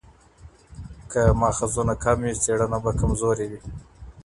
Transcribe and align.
که 1.11 1.21
مآخذونه 1.39 1.93
کم 2.03 2.17
وي 2.23 2.33
څېړنه 2.43 2.77
به 2.83 2.91
کمزورې 2.99 3.45
وي. 3.51 3.59